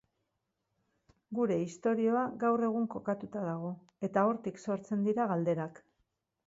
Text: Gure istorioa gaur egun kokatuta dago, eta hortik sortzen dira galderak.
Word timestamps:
Gure 1.39 1.57
istorioa 1.65 2.23
gaur 2.45 2.65
egun 2.69 2.89
kokatuta 2.97 3.47
dago, 3.51 3.71
eta 4.11 4.27
hortik 4.33 4.63
sortzen 4.67 5.07
dira 5.11 5.31
galderak. 5.35 5.87